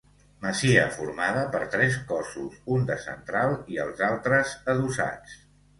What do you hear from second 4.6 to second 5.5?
adossats.